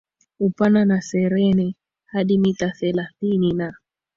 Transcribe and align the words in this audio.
upana 0.39 0.85
na 0.85 1.01
serene 1.01 1.75
hadi 2.05 2.37
mita 2.37 2.69
thelathini 2.71 3.53
na 3.53 3.73